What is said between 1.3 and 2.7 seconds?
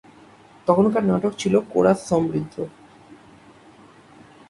ছিল কোরাস সমৃদ্ধ।